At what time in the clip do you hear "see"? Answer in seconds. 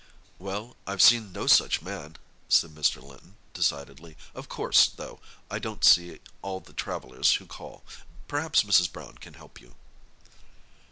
5.83-6.19